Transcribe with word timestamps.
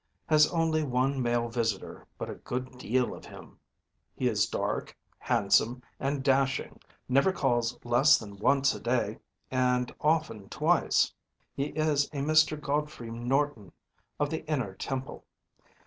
Has 0.25 0.51
only 0.51 0.81
one 0.81 1.21
male 1.21 1.47
visitor, 1.47 2.07
but 2.17 2.27
a 2.27 2.33
good 2.33 2.79
deal 2.79 3.13
of 3.13 3.23
him. 3.25 3.59
He 4.15 4.27
is 4.27 4.47
dark, 4.49 4.97
handsome, 5.19 5.83
and 5.99 6.23
dashing, 6.23 6.79
never 7.07 7.31
calls 7.31 7.77
less 7.85 8.17
than 8.17 8.39
once 8.39 8.73
a 8.73 8.79
day, 8.79 9.19
and 9.51 9.93
often 10.01 10.49
twice. 10.49 11.13
He 11.53 11.65
is 11.65 12.05
a 12.07 12.15
Mr. 12.17 12.59
Godfrey 12.59 13.11
Norton, 13.11 13.73
of 14.19 14.31
the 14.31 14.43
Inner 14.49 14.73
Temple. 14.73 15.23